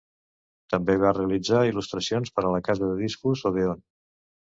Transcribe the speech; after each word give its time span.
També 0.73 0.95
va 1.03 1.11
realitzar 1.17 1.61
il·lustracions 1.73 2.35
per 2.39 2.47
a 2.49 2.57
la 2.59 2.65
casa 2.71 2.89
de 2.91 2.99
discos 3.07 3.49
Odèon. 3.53 3.89